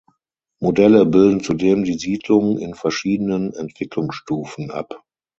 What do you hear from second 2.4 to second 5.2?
in verschiedenen Entwicklungsstufen ab.